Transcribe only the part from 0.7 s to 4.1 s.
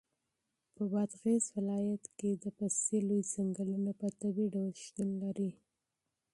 په بادغیس ولایت کې د پستې لوی ځنګلونه په